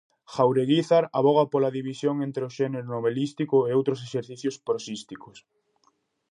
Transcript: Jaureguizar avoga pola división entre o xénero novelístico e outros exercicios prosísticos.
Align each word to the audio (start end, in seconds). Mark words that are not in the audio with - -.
Jaureguizar 0.35 1.01
avoga 1.19 1.43
pola 1.53 1.69
división 1.77 2.15
entre 2.27 2.43
o 2.49 2.53
xénero 2.57 2.89
novelístico 2.95 3.57
e 3.69 3.71
outros 3.79 3.99
exercicios 4.07 4.55
prosísticos. 4.67 5.37